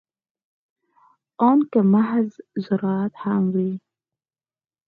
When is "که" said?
1.71-1.79